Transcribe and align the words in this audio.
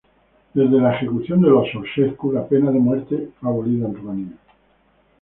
Desde 0.55 0.81
la 0.81 0.95
ejecución 0.95 1.43
de 1.43 1.49
los 1.51 1.69
Ceaușescu, 1.69 2.31
la 2.31 2.41
pena 2.47 2.71
de 2.71 2.79
muerte 2.79 3.29
fue 3.39 3.49
abolida 3.49 3.85
en 3.85 3.93
Rumanía. 3.95 4.37